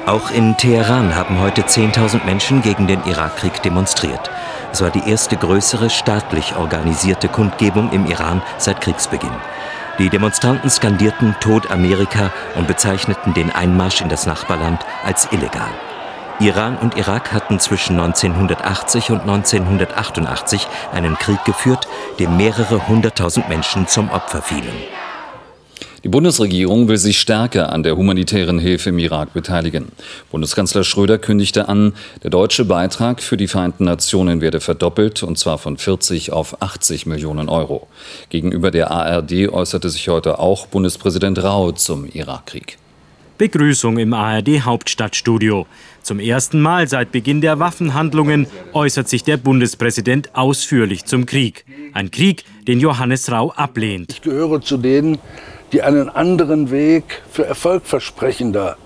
Auch 0.06 0.30
in 0.30 0.56
Teheran 0.56 1.16
haben 1.16 1.40
heute 1.40 1.62
10.000 1.62 2.24
Menschen 2.24 2.62
gegen 2.62 2.86
den 2.86 3.02
Irakkrieg 3.04 3.60
demonstriert. 3.62 4.30
Es 4.70 4.80
war 4.80 4.90
die 4.90 5.10
erste 5.10 5.36
größere 5.36 5.90
staatlich 5.90 6.54
organisierte 6.54 7.26
Kundgebung 7.26 7.90
im 7.90 8.06
Iran 8.06 8.42
seit 8.58 8.80
Kriegsbeginn. 8.80 9.34
Die 9.98 10.08
Demonstranten 10.08 10.70
skandierten 10.70 11.34
Tod 11.40 11.72
Amerika 11.72 12.30
und 12.54 12.68
bezeichneten 12.68 13.34
den 13.34 13.50
Einmarsch 13.50 14.00
in 14.00 14.08
das 14.08 14.26
Nachbarland 14.26 14.84
als 15.04 15.26
illegal. 15.32 15.70
Iran 16.38 16.76
und 16.76 16.98
Irak 16.98 17.32
hatten 17.32 17.58
zwischen 17.60 17.98
1980 17.98 19.10
und 19.10 19.20
1988 19.22 20.66
einen 20.92 21.16
Krieg 21.16 21.42
geführt, 21.46 21.88
dem 22.18 22.36
mehrere 22.36 22.88
hunderttausend 22.88 23.48
Menschen 23.48 23.88
zum 23.88 24.10
Opfer 24.10 24.42
fielen. 24.42 24.74
Die 26.04 26.10
Bundesregierung 26.10 26.88
will 26.88 26.98
sich 26.98 27.18
stärker 27.18 27.72
an 27.72 27.82
der 27.82 27.96
humanitären 27.96 28.58
Hilfe 28.58 28.90
im 28.90 28.98
Irak 28.98 29.32
beteiligen. 29.32 29.90
Bundeskanzler 30.30 30.84
Schröder 30.84 31.18
kündigte 31.18 31.68
an, 31.68 31.94
der 32.22 32.30
deutsche 32.30 32.66
Beitrag 32.66 33.22
für 33.22 33.38
die 33.38 33.48
Vereinten 33.48 33.84
Nationen 33.84 34.40
werde 34.40 34.60
verdoppelt, 34.60 35.22
und 35.22 35.38
zwar 35.38 35.56
von 35.56 35.78
40 35.78 36.32
auf 36.32 36.62
80 36.62 37.06
Millionen 37.06 37.48
Euro. 37.48 37.88
Gegenüber 38.28 38.70
der 38.70 38.90
ARD 38.90 39.48
äußerte 39.48 39.88
sich 39.88 40.08
heute 40.08 40.38
auch 40.38 40.66
Bundespräsident 40.66 41.42
Rau 41.42 41.72
zum 41.72 42.06
Irakkrieg. 42.06 42.78
Begrüßung 43.38 43.98
im 43.98 44.12
ARD 44.14 44.64
Hauptstadtstudio. 44.64 45.66
Zum 46.02 46.20
ersten 46.20 46.60
Mal 46.60 46.88
seit 46.88 47.12
Beginn 47.12 47.40
der 47.40 47.58
Waffenhandlungen 47.58 48.46
äußert 48.72 49.08
sich 49.08 49.24
der 49.24 49.36
Bundespräsident 49.36 50.34
ausführlich 50.34 51.04
zum 51.04 51.26
Krieg. 51.26 51.64
Ein 51.92 52.10
Krieg, 52.10 52.44
den 52.66 52.80
Johannes 52.80 53.30
Rau 53.30 53.52
ablehnt. 53.52 54.12
Ich 54.12 54.22
gehöre 54.22 54.60
zu 54.60 54.76
denen, 54.76 55.18
die 55.72 55.82
einen 55.82 56.08
anderen 56.08 56.70
Weg 56.70 57.22
für 57.30 57.44
erfolgversprechender 57.44 58.76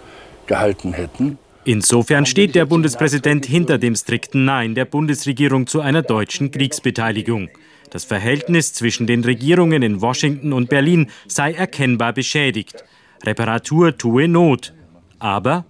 gehalten 0.46 0.92
hätten. 0.92 1.38
Insofern 1.64 2.24
steht 2.24 2.54
der 2.54 2.64
Bundespräsident 2.64 3.44
hinter 3.44 3.76
dem 3.76 3.94
strikten 3.94 4.44
Nein 4.44 4.74
der 4.74 4.86
Bundesregierung 4.86 5.66
zu 5.66 5.80
einer 5.80 6.02
deutschen 6.02 6.50
Kriegsbeteiligung. 6.50 7.50
Das 7.90 8.04
Verhältnis 8.04 8.72
zwischen 8.72 9.06
den 9.06 9.22
Regierungen 9.24 9.82
in 9.82 10.00
Washington 10.00 10.52
und 10.52 10.70
Berlin 10.70 11.10
sei 11.28 11.52
erkennbar 11.52 12.12
beschädigt. 12.12 12.84
Reparatur 13.24 13.96
tue 13.96 14.28
Not. 14.28 14.72
Aber 15.18 15.64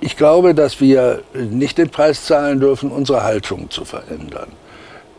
ich 0.00 0.16
glaube, 0.16 0.54
dass 0.54 0.80
wir 0.80 1.22
nicht 1.34 1.78
den 1.78 1.88
Preis 1.88 2.24
zahlen 2.24 2.58
dürfen, 2.58 2.90
unsere 2.90 3.22
Haltung 3.22 3.70
zu 3.70 3.84
verändern 3.84 4.48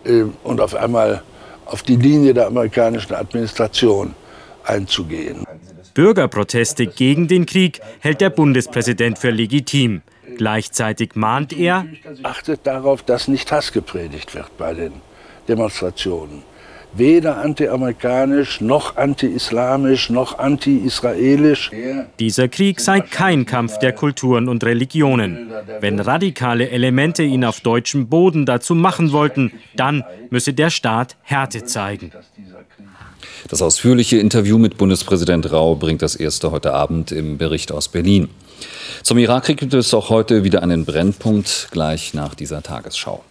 äh, 0.03 0.23
und 0.43 0.59
auf 0.59 0.75
einmal 0.75 1.23
auf 1.65 1.83
die 1.83 1.95
Linie 1.95 2.33
der 2.33 2.47
amerikanischen 2.47 3.13
Administration 3.13 4.13
einzugehen. 4.65 5.45
Bürgerproteste 5.93 6.87
gegen 6.87 7.27
den 7.27 7.45
Krieg 7.45 7.79
hält 7.99 8.19
der 8.19 8.29
Bundespräsident 8.29 9.19
für 9.19 9.29
legitim. 9.29 10.01
Gleichzeitig 10.37 11.11
mahnt 11.15 11.53
er, 11.53 11.85
achtet 12.23 12.65
darauf, 12.65 13.03
dass 13.03 13.27
nicht 13.27 13.51
Hass 13.51 13.71
gepredigt 13.71 14.33
wird 14.35 14.57
bei 14.57 14.73
den 14.73 14.93
Demonstrationen. 15.47 16.43
Weder 16.95 17.37
antiamerikanisch, 17.37 18.61
noch 18.61 18.97
anti-islamisch, 18.97 20.09
noch 20.09 20.37
anti-israelisch. 20.37 21.71
Dieser 22.19 22.47
Krieg 22.47 22.79
sei 22.79 23.01
kein 23.01 23.45
Kampf 23.45 23.79
der 23.79 23.93
Kulturen 23.93 24.47
und 24.47 24.63
Religionen. 24.63 25.51
Wenn 25.79 25.99
radikale 25.99 26.69
Elemente 26.69 27.23
ihn 27.23 27.45
auf 27.45 27.61
deutschem 27.61 28.07
Boden 28.07 28.45
dazu 28.45 28.75
machen 28.75 29.11
wollten, 29.11 29.51
dann 29.75 30.03
müsse 30.29 30.53
der 30.53 30.69
Staat 30.69 31.15
Härte 31.23 31.65
zeigen. 31.65 32.11
Das 33.47 33.61
ausführliche 33.61 34.17
Interview 34.17 34.57
mit 34.57 34.77
Bundespräsident 34.77 35.51
Rau 35.51 35.75
bringt 35.75 36.01
das 36.01 36.15
erste 36.15 36.51
heute 36.51 36.73
Abend 36.73 37.11
im 37.11 37.37
Bericht 37.37 37.71
aus 37.71 37.87
Berlin. 37.87 38.29
Zum 39.01 39.17
Irakkrieg 39.17 39.57
gibt 39.57 39.73
es 39.73 39.93
auch 39.93 40.09
heute 40.09 40.43
wieder 40.43 40.63
einen 40.63 40.85
Brennpunkt 40.85 41.69
gleich 41.71 42.13
nach 42.13 42.35
dieser 42.35 42.61
Tagesschau. 42.61 43.23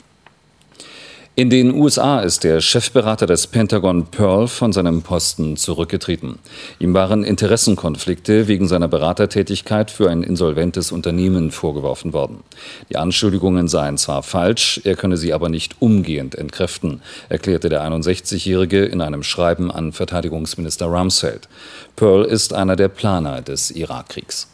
In 1.35 1.49
den 1.49 1.73
USA 1.73 2.21
ist 2.21 2.45
der 2.45 2.61
Chefberater 2.61 3.25
des 3.25 3.47
Pentagon 3.47 4.05
Pearl 4.11 4.49
von 4.49 4.71
seinem 4.71 5.01
Posten 5.01 5.57
zurückgetreten. 5.57 6.39
Ihm 6.79 6.93
waren 6.93 7.25
Interessenkonflikte 7.25 8.49
wegen 8.49 8.69
seiner 8.69 8.87
Beratertätigkeit 8.87 9.91
für 9.91 10.11
ein 10.11 10.25
insolventes 10.25 10.93
Unternehmen 10.93 11.51
vorgeworfen 11.51 12.13
worden. 12.13 12.45
Die 12.91 12.99
Anschuldigungen 12.99 13.67
seien 13.67 13.97
zwar 13.97 14.23
falsch, 14.23 14.83
er 14.85 14.95
könne 14.95 15.17
sie 15.17 15.33
aber 15.33 15.49
nicht 15.49 15.77
umgehend 15.81 16.35
entkräften, 16.35 17.01
erklärte 17.31 17.71
der 17.71 17.83
61-Jährige 17.83 18.85
in 18.85 19.01
einem 19.01 19.23
Schreiben 19.23 19.71
an 19.71 19.95
Verteidigungsminister 19.95 20.85
Rumsfeld. 20.85 21.49
Pearl 21.97 22.27
ist 22.27 22.53
einer 22.53 22.77
der 22.77 22.89
Planer 22.89 23.41
des 23.41 23.71
Irakkriegs. 23.71 24.49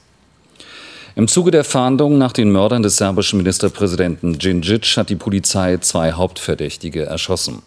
Im 1.19 1.27
Zuge 1.27 1.51
der 1.51 1.65
Fahndung 1.65 2.17
nach 2.17 2.31
den 2.31 2.53
Mördern 2.53 2.85
des 2.85 2.99
serbischen 2.99 3.39
Ministerpräsidenten 3.39 4.39
Djindjic 4.39 4.97
hat 4.97 5.11
die 5.11 5.17
Polizei 5.17 5.77
zwei 5.79 6.13
Hauptverdächtige 6.13 7.07
erschossen. 7.07 7.63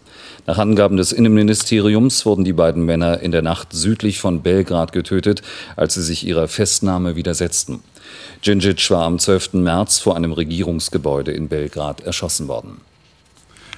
Nach 0.46 0.56
Angaben 0.56 0.96
des 0.96 1.12
Innenministeriums 1.12 2.24
wurden 2.24 2.44
die 2.44 2.54
beiden 2.54 2.86
Männer 2.86 3.20
in 3.20 3.30
der 3.30 3.42
Nacht 3.42 3.74
südlich 3.74 4.20
von 4.20 4.40
Belgrad 4.40 4.92
getötet, 4.92 5.42
als 5.76 5.92
sie 5.92 6.02
sich 6.02 6.26
ihrer 6.26 6.48
Festnahme 6.48 7.14
widersetzten. 7.14 7.80
Djindjic 8.42 8.90
war 8.90 9.04
am 9.04 9.18
12. 9.18 9.52
März 9.52 9.98
vor 9.98 10.16
einem 10.16 10.32
Regierungsgebäude 10.32 11.32
in 11.32 11.48
Belgrad 11.48 12.00
erschossen 12.00 12.48
worden. 12.48 12.80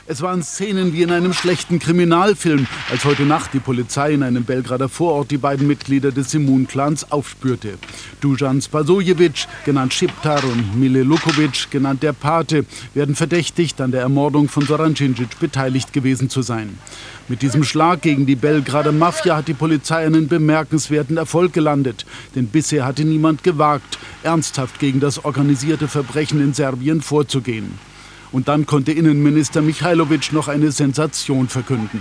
Es 0.06 0.20
waren 0.20 0.42
Szenen 0.42 0.92
wie 0.92 1.00
in 1.00 1.10
einem 1.10 1.32
schlechten 1.32 1.78
Kriminalfilm, 1.78 2.66
als 2.90 3.06
heute 3.06 3.22
Nacht 3.22 3.54
die 3.54 3.58
Polizei 3.58 4.12
in 4.12 4.22
einem 4.22 4.44
Belgrader 4.44 4.90
Vorort 4.90 5.30
die 5.30 5.38
beiden 5.38 5.66
Mitglieder 5.66 6.12
des 6.12 6.30
Simun-Clans 6.30 7.10
aufspürte. 7.10 7.78
Dujan 8.20 8.60
Spasojevic, 8.60 9.46
genannt 9.64 9.94
Schiptar, 9.94 10.44
und 10.44 10.78
Mile 10.78 11.04
Lukovic, 11.04 11.70
genannt 11.70 12.02
der 12.02 12.12
Pate, 12.12 12.66
werden 12.92 13.14
verdächtigt, 13.14 13.80
an 13.80 13.92
der 13.92 14.02
Ermordung 14.02 14.50
von 14.50 14.66
Soran 14.66 14.92
Djindjic 14.92 15.40
beteiligt 15.40 15.94
gewesen 15.94 16.28
zu 16.28 16.42
sein. 16.42 16.78
Mit 17.26 17.40
diesem 17.40 17.64
Schlag 17.64 18.02
gegen 18.02 18.26
die 18.26 18.36
Belgrader 18.36 18.92
Mafia 18.92 19.36
hat 19.36 19.48
die 19.48 19.54
Polizei 19.54 20.04
einen 20.04 20.28
bemerkenswerten 20.28 21.16
Erfolg 21.16 21.54
gelandet. 21.54 22.04
Denn 22.34 22.48
bisher 22.48 22.84
hatte 22.84 23.06
niemand 23.06 23.42
gewagt, 23.42 23.98
ernsthaft 24.22 24.78
gegen 24.78 25.00
das 25.00 25.24
organisierte 25.24 25.88
Verbrechen 25.88 26.42
in 26.42 26.52
Serbien 26.52 27.00
vorzugehen. 27.00 27.93
Und 28.34 28.48
dann 28.48 28.66
konnte 28.66 28.90
Innenminister 28.90 29.62
Michailovic 29.62 30.32
noch 30.32 30.48
eine 30.48 30.72
Sensation 30.72 31.46
verkünden. 31.48 32.00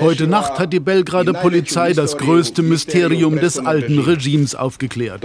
Heute 0.00 0.28
Nacht 0.28 0.60
hat 0.60 0.72
die 0.72 0.78
Belgrader 0.78 1.32
Polizei 1.32 1.92
das 1.92 2.16
größte 2.16 2.62
Mysterium 2.62 3.34
des 3.40 3.58
alten 3.58 3.98
Regimes 3.98 4.54
aufgeklärt. 4.54 5.24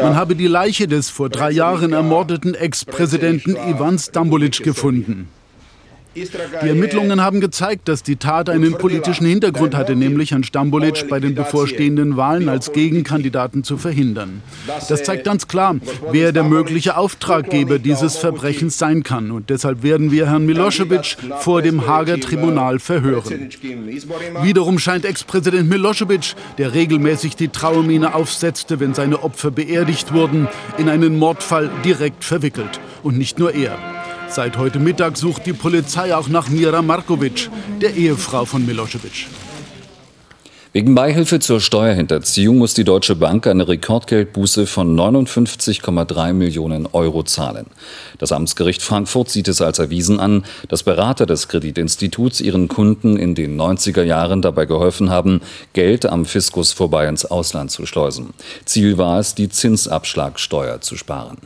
Man 0.00 0.16
habe 0.16 0.34
die 0.34 0.46
Leiche 0.46 0.88
des 0.88 1.10
vor 1.10 1.28
drei 1.28 1.50
Jahren 1.50 1.92
ermordeten 1.92 2.54
Ex-Präsidenten 2.54 3.56
Ivan 3.56 3.98
Stambolic 3.98 4.62
gefunden. 4.62 5.28
Die 6.14 6.68
Ermittlungen 6.68 7.20
haben 7.20 7.40
gezeigt, 7.40 7.88
dass 7.88 8.02
die 8.02 8.16
Tat 8.16 8.48
einen 8.48 8.72
politischen 8.72 9.26
Hintergrund 9.26 9.74
hatte, 9.76 9.94
nämlich 9.94 10.32
Herrn 10.32 10.42
Stambolic 10.42 11.08
bei 11.08 11.20
den 11.20 11.34
bevorstehenden 11.34 12.16
Wahlen 12.16 12.48
als 12.48 12.72
Gegenkandidaten 12.72 13.62
zu 13.62 13.76
verhindern. 13.76 14.42
Das 14.88 15.04
zeigt 15.04 15.24
ganz 15.24 15.48
klar, 15.48 15.76
wer 16.10 16.32
der 16.32 16.44
mögliche 16.44 16.96
Auftraggeber 16.96 17.78
dieses 17.78 18.16
Verbrechens 18.16 18.78
sein 18.78 19.02
kann. 19.02 19.30
Und 19.30 19.50
deshalb 19.50 19.82
werden 19.82 20.10
wir 20.10 20.26
Herrn 20.26 20.46
Milosevic 20.46 21.16
vor 21.40 21.62
dem 21.62 21.86
Hager 21.86 22.18
Tribunal 22.18 22.78
verhören. 22.78 23.50
Wiederum 24.42 24.78
scheint 24.78 25.04
Ex-Präsident 25.04 25.68
Milosevic, 25.68 26.34
der 26.56 26.74
regelmäßig 26.74 27.36
die 27.36 27.48
Trauermine 27.48 28.14
aufsetzte, 28.14 28.80
wenn 28.80 28.94
seine 28.94 29.22
Opfer 29.22 29.50
beerdigt 29.50 30.12
wurden, 30.12 30.48
in 30.78 30.88
einen 30.88 31.18
Mordfall 31.18 31.70
direkt 31.84 32.24
verwickelt. 32.24 32.80
Und 33.02 33.16
nicht 33.16 33.38
nur 33.38 33.54
er. 33.54 33.97
Seit 34.30 34.58
heute 34.58 34.78
Mittag 34.78 35.16
sucht 35.16 35.46
die 35.46 35.54
Polizei 35.54 36.14
auch 36.14 36.28
nach 36.28 36.48
Mira 36.48 36.82
Markovic, 36.82 37.48
der 37.80 37.94
Ehefrau 37.96 38.44
von 38.44 38.64
Milosevic. 38.64 39.26
Wegen 40.74 40.94
Beihilfe 40.94 41.40
zur 41.40 41.60
Steuerhinterziehung 41.60 42.58
muss 42.58 42.74
die 42.74 42.84
Deutsche 42.84 43.16
Bank 43.16 43.46
eine 43.46 43.66
Rekordgeldbuße 43.66 44.66
von 44.66 44.94
59,3 44.94 46.34
Millionen 46.34 46.86
Euro 46.92 47.22
zahlen. 47.22 47.66
Das 48.18 48.32
Amtsgericht 48.32 48.82
Frankfurt 48.82 49.30
sieht 49.30 49.48
es 49.48 49.62
als 49.62 49.78
erwiesen 49.78 50.20
an, 50.20 50.44
dass 50.68 50.82
Berater 50.82 51.24
des 51.24 51.48
Kreditinstituts 51.48 52.42
ihren 52.42 52.68
Kunden 52.68 53.16
in 53.16 53.34
den 53.34 53.58
90er 53.58 54.02
Jahren 54.02 54.42
dabei 54.42 54.66
geholfen 54.66 55.08
haben, 55.08 55.40
Geld 55.72 56.04
am 56.04 56.26
Fiskus 56.26 56.72
vorbei 56.72 57.08
ins 57.08 57.24
Ausland 57.24 57.70
zu 57.70 57.86
schleusen. 57.86 58.34
Ziel 58.66 58.98
war 58.98 59.18
es, 59.18 59.34
die 59.34 59.48
Zinsabschlagsteuer 59.48 60.82
zu 60.82 60.96
sparen. 60.98 61.38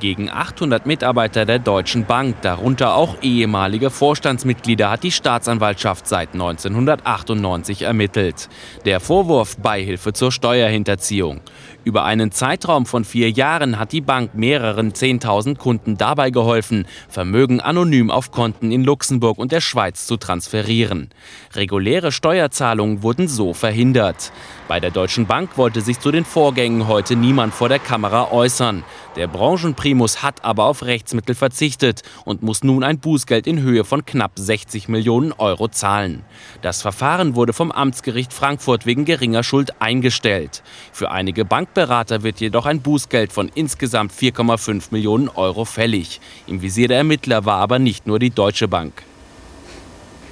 Gegen 0.00 0.30
800 0.30 0.84
Mitarbeiter 0.84 1.44
der 1.44 1.60
Deutschen 1.60 2.06
Bank, 2.06 2.42
darunter 2.42 2.96
auch 2.96 3.22
ehemalige 3.22 3.90
Vorstandsmitglieder, 3.90 4.90
hat 4.90 5.04
die 5.04 5.12
Staatsanwaltschaft 5.12 6.08
seit 6.08 6.32
1998 6.32 7.82
ermittelt. 7.82 8.48
Der 8.84 8.98
Vorwurf 8.98 9.56
Beihilfe 9.58 10.12
zur 10.12 10.32
Steuerhinterziehung. 10.32 11.40
Über 11.84 12.04
einen 12.04 12.32
Zeitraum 12.32 12.84
von 12.84 13.04
vier 13.04 13.30
Jahren 13.30 13.78
hat 13.78 13.92
die 13.92 14.00
Bank 14.00 14.34
mehreren 14.34 14.92
10.000 14.92 15.56
Kunden 15.56 15.96
dabei 15.96 16.30
geholfen, 16.30 16.84
Vermögen 17.08 17.60
anonym 17.60 18.10
auf 18.10 18.32
Konten 18.32 18.72
in 18.72 18.82
Luxemburg 18.82 19.38
und 19.38 19.52
der 19.52 19.60
Schweiz 19.60 20.04
zu 20.04 20.16
transferieren. 20.16 21.10
Reguläre 21.54 22.10
Steuerzahlungen 22.10 23.04
wurden 23.04 23.28
so 23.28 23.54
verhindert. 23.54 24.32
Bei 24.68 24.80
der 24.80 24.90
Deutschen 24.90 25.26
Bank 25.26 25.56
wollte 25.56 25.80
sich 25.80 26.00
zu 26.00 26.10
den 26.10 26.24
Vorgängen 26.24 26.88
heute 26.88 27.14
niemand 27.14 27.54
vor 27.54 27.68
der 27.68 27.78
Kamera 27.78 28.32
äußern. 28.32 28.82
Der 29.14 29.28
Branchenprimus 29.28 30.24
hat 30.24 30.44
aber 30.44 30.64
auf 30.64 30.82
Rechtsmittel 30.82 31.36
verzichtet 31.36 32.02
und 32.24 32.42
muss 32.42 32.64
nun 32.64 32.82
ein 32.82 32.98
Bußgeld 32.98 33.46
in 33.46 33.60
Höhe 33.60 33.84
von 33.84 34.04
knapp 34.04 34.32
60 34.34 34.88
Millionen 34.88 35.30
Euro 35.32 35.68
zahlen. 35.68 36.24
Das 36.62 36.82
Verfahren 36.82 37.36
wurde 37.36 37.52
vom 37.52 37.70
Amtsgericht 37.70 38.32
Frankfurt 38.32 38.86
wegen 38.86 39.04
geringer 39.04 39.44
Schuld 39.44 39.80
eingestellt. 39.80 40.64
Für 40.90 41.12
einige 41.12 41.44
Bankberater 41.44 42.24
wird 42.24 42.40
jedoch 42.40 42.66
ein 42.66 42.80
Bußgeld 42.80 43.32
von 43.32 43.48
insgesamt 43.54 44.10
4,5 44.12 44.86
Millionen 44.90 45.28
Euro 45.28 45.64
fällig. 45.64 46.20
Im 46.48 46.60
Visier 46.60 46.88
der 46.88 46.98
Ermittler 46.98 47.44
war 47.44 47.60
aber 47.60 47.78
nicht 47.78 48.08
nur 48.08 48.18
die 48.18 48.30
Deutsche 48.30 48.66
Bank. 48.66 49.04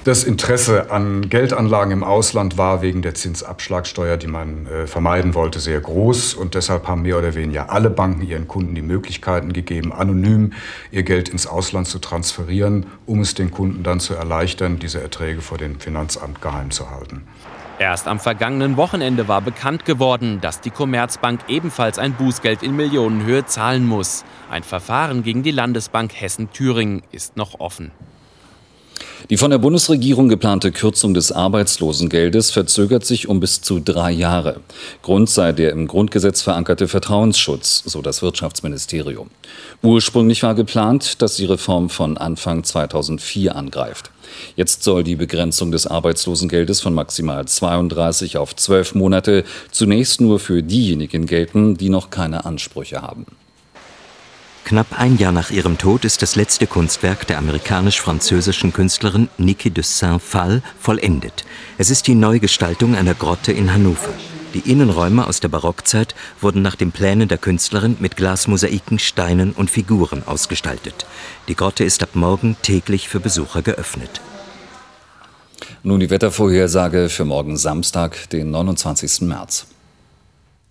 Das 0.05 0.23
Interesse 0.23 0.91
an 0.91 1.29
Geldanlagen 1.29 1.91
im 1.91 2.03
Ausland 2.03 2.59
war 2.59 2.83
wegen 2.83 3.01
der 3.01 3.15
Zinsabschlagsteuer, 3.15 4.17
die 4.17 4.27
man 4.27 4.67
äh, 4.67 4.85
vermeiden 4.85 5.33
wollte, 5.33 5.59
sehr 5.59 5.81
groß. 5.81 6.35
Und 6.35 6.53
deshalb 6.53 6.87
haben 6.87 7.01
mehr 7.01 7.17
oder 7.17 7.33
weniger 7.33 7.71
alle 7.71 7.89
Banken 7.89 8.21
ihren 8.21 8.47
Kunden 8.47 8.75
die 8.75 8.83
Möglichkeiten 8.83 9.51
gegeben, 9.51 9.91
anonym 9.91 10.53
ihr 10.91 11.01
Geld 11.01 11.29
ins 11.29 11.47
Ausland 11.47 11.87
zu 11.87 11.97
transferieren, 11.97 12.85
um 13.07 13.21
es 13.21 13.33
den 13.33 13.49
Kunden 13.49 13.81
dann 13.81 13.99
zu 13.99 14.13
erleichtern, 14.13 14.77
diese 14.77 15.01
Erträge 15.01 15.41
vor 15.41 15.57
dem 15.57 15.79
Finanzamt 15.79 16.39
geheim 16.39 16.69
zu 16.69 16.91
halten. 16.91 17.23
Erst 17.79 18.07
am 18.07 18.19
vergangenen 18.19 18.77
Wochenende 18.77 19.27
war 19.27 19.41
bekannt 19.41 19.85
geworden, 19.85 20.37
dass 20.39 20.61
die 20.61 20.69
Commerzbank 20.69 21.39
ebenfalls 21.47 21.97
ein 21.97 22.13
Bußgeld 22.13 22.61
in 22.61 22.75
Millionenhöhe 22.75 23.47
zahlen 23.47 23.87
muss. 23.87 24.23
Ein 24.51 24.61
Verfahren 24.61 25.23
gegen 25.23 25.41
die 25.41 25.49
Landesbank 25.49 26.13
Hessen-Thüringen 26.13 27.01
ist 27.11 27.37
noch 27.37 27.59
offen. 27.59 27.89
Die 29.31 29.37
von 29.37 29.49
der 29.49 29.57
Bundesregierung 29.57 30.29
geplante 30.29 30.71
Kürzung 30.71 31.15
des 31.15 31.31
Arbeitslosengeldes 31.31 32.51
verzögert 32.51 33.05
sich 33.05 33.27
um 33.27 33.39
bis 33.39 33.59
zu 33.59 33.79
drei 33.79 34.11
Jahre. 34.11 34.59
Grund 35.01 35.31
sei 35.31 35.51
der 35.51 35.71
im 35.71 35.87
Grundgesetz 35.87 36.43
verankerte 36.43 36.87
Vertrauensschutz, 36.87 37.81
so 37.87 38.03
das 38.03 38.21
Wirtschaftsministerium. 38.21 39.31
Ursprünglich 39.81 40.43
war 40.43 40.53
geplant, 40.53 41.23
dass 41.23 41.37
die 41.37 41.45
Reform 41.45 41.89
von 41.89 42.19
Anfang 42.19 42.63
2004 42.63 43.55
angreift. 43.55 44.11
Jetzt 44.55 44.83
soll 44.83 45.03
die 45.03 45.15
Begrenzung 45.15 45.71
des 45.71 45.87
Arbeitslosengeldes 45.87 46.81
von 46.81 46.93
maximal 46.93 47.47
32 47.47 48.37
auf 48.37 48.55
12 48.55 48.93
Monate 48.93 49.43
zunächst 49.71 50.21
nur 50.21 50.39
für 50.39 50.61
diejenigen 50.61 51.25
gelten, 51.25 51.77
die 51.77 51.89
noch 51.89 52.11
keine 52.11 52.45
Ansprüche 52.45 53.01
haben. 53.01 53.25
Knapp 54.65 54.99
ein 54.99 55.19
Jahr 55.19 55.31
nach 55.31 55.51
ihrem 55.51 55.77
Tod 55.77 56.05
ist 56.05 56.23
das 56.23 56.35
letzte 56.35 56.65
Kunstwerk 56.65 57.27
der 57.27 57.37
amerikanisch-französischen 57.37 58.73
Künstlerin 58.73 59.29
Niki 59.37 59.69
de 59.69 59.83
Saint-Phal 59.83 60.63
vollendet. 60.79 61.45
Es 61.77 61.91
ist 61.91 62.07
die 62.07 62.15
Neugestaltung 62.15 62.95
einer 62.95 63.13
Grotte 63.13 63.51
in 63.51 63.71
Hannover. 63.71 64.09
Die 64.55 64.71
Innenräume 64.71 65.27
aus 65.27 65.39
der 65.39 65.49
Barockzeit 65.49 66.15
wurden 66.41 66.63
nach 66.63 66.75
den 66.75 66.91
Plänen 66.91 67.27
der 67.27 67.37
Künstlerin 67.37 67.97
mit 67.99 68.15
Glasmosaiken, 68.17 68.97
Steinen 68.97 69.51
und 69.51 69.69
Figuren 69.69 70.23
ausgestaltet. 70.25 71.05
Die 71.47 71.55
Grotte 71.55 71.83
ist 71.83 72.01
ab 72.01 72.15
morgen 72.15 72.57
täglich 72.63 73.07
für 73.07 73.19
Besucher 73.19 73.61
geöffnet. 73.61 74.19
Nun 75.83 75.99
die 75.99 76.09
Wettervorhersage 76.09 77.09
für 77.09 77.25
morgen 77.25 77.55
Samstag, 77.57 78.31
den 78.31 78.49
29. 78.49 79.21
März. 79.21 79.67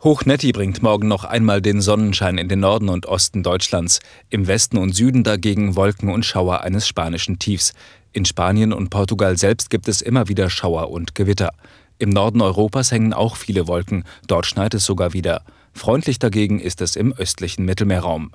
Hochnetti 0.04 0.52
bringt 0.52 0.82
morgen 0.82 1.08
noch 1.08 1.24
einmal 1.24 1.62
den 1.62 1.80
Sonnenschein 1.80 2.36
in 2.36 2.46
den 2.46 2.60
Norden 2.60 2.90
und 2.90 3.06
Osten 3.06 3.42
Deutschlands, 3.42 4.00
im 4.28 4.46
Westen 4.46 4.76
und 4.76 4.94
Süden 4.94 5.24
dagegen 5.24 5.76
Wolken 5.76 6.10
und 6.10 6.26
Schauer 6.26 6.60
eines 6.60 6.86
spanischen 6.86 7.38
Tiefs. 7.38 7.72
In 8.12 8.26
Spanien 8.26 8.74
und 8.74 8.90
Portugal 8.90 9.38
selbst 9.38 9.70
gibt 9.70 9.88
es 9.88 10.02
immer 10.02 10.28
wieder 10.28 10.50
Schauer 10.50 10.90
und 10.90 11.14
Gewitter. 11.14 11.52
Im 11.96 12.10
Norden 12.10 12.42
Europas 12.42 12.92
hängen 12.92 13.14
auch 13.14 13.36
viele 13.36 13.66
Wolken, 13.66 14.04
dort 14.26 14.44
schneit 14.44 14.74
es 14.74 14.84
sogar 14.84 15.14
wieder. 15.14 15.40
Freundlich 15.72 16.18
dagegen 16.18 16.60
ist 16.60 16.82
es 16.82 16.96
im 16.96 17.14
östlichen 17.14 17.64
Mittelmeerraum. 17.64 18.32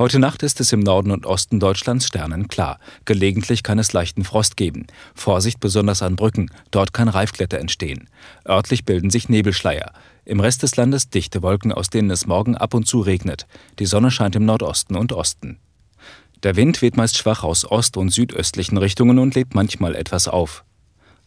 Heute 0.00 0.18
Nacht 0.18 0.42
ist 0.42 0.62
es 0.62 0.72
im 0.72 0.80
Norden 0.80 1.10
und 1.10 1.26
Osten 1.26 1.60
Deutschlands 1.60 2.06
sternenklar. 2.06 2.78
Gelegentlich 3.04 3.62
kann 3.62 3.78
es 3.78 3.92
leichten 3.92 4.24
Frost 4.24 4.56
geben. 4.56 4.86
Vorsicht 5.14 5.60
besonders 5.60 6.00
an 6.00 6.16
Brücken, 6.16 6.50
dort 6.70 6.94
kann 6.94 7.10
Reifkletter 7.10 7.58
entstehen. 7.58 8.08
Örtlich 8.48 8.86
bilden 8.86 9.10
sich 9.10 9.28
Nebelschleier. 9.28 9.92
Im 10.24 10.40
Rest 10.40 10.62
des 10.62 10.76
Landes 10.76 11.10
dichte 11.10 11.42
Wolken, 11.42 11.70
aus 11.70 11.90
denen 11.90 12.10
es 12.10 12.26
morgen 12.26 12.56
ab 12.56 12.72
und 12.72 12.86
zu 12.86 13.02
regnet. 13.02 13.46
Die 13.78 13.84
Sonne 13.84 14.10
scheint 14.10 14.34
im 14.36 14.46
Nordosten 14.46 14.96
und 14.96 15.12
Osten. 15.12 15.58
Der 16.44 16.56
Wind 16.56 16.80
weht 16.80 16.96
meist 16.96 17.18
schwach 17.18 17.44
aus 17.44 17.70
ost- 17.70 17.98
und 17.98 18.08
südöstlichen 18.08 18.78
Richtungen 18.78 19.18
und 19.18 19.34
lädt 19.34 19.54
manchmal 19.54 19.94
etwas 19.94 20.28
auf. 20.28 20.64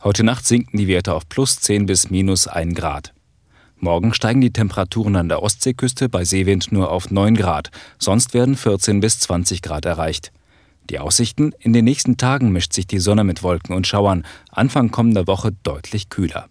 Heute 0.04 0.24
Nacht 0.24 0.48
sinken 0.48 0.80
die 0.80 0.88
Werte 0.88 1.14
auf 1.14 1.30
plus 1.30 1.60
10 1.60 1.86
bis 1.86 2.10
minus 2.10 2.48
1 2.48 2.74
Grad. 2.74 3.14
Morgen 3.84 4.14
steigen 4.14 4.40
die 4.40 4.54
Temperaturen 4.54 5.18
an 5.18 5.28
der 5.28 5.44
Ostseeküste 5.44 6.08
bei 6.08 6.24
Seewind 6.24 6.72
nur 6.72 6.90
auf 6.90 7.12
9 7.12 7.36
Grad, 7.36 7.70
sonst 8.00 8.34
werden 8.34 8.56
14 8.56 9.02
bis 9.02 9.20
20 9.20 9.62
Grad 9.62 9.84
erreicht. 9.84 10.32
Die 10.90 11.00
Aussichten, 11.00 11.52
in 11.60 11.74
den 11.74 11.84
nächsten 11.84 12.16
Tagen 12.16 12.54
mischt 12.54 12.72
sich 12.72 12.88
die 12.88 13.00
Sonne 13.00 13.26
mit 13.26 13.44
Wolken 13.44 13.76
und 13.76 13.86
Schauern, 13.86 14.26
Anfang 14.52 14.90
kommender 14.90 15.28
Woche 15.28 15.52
deutlich 15.64 16.08
kühler. 16.08 16.48